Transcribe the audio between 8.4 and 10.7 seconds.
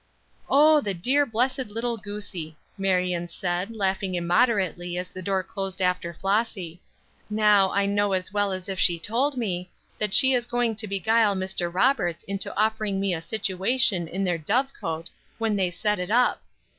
as if she told me, that she is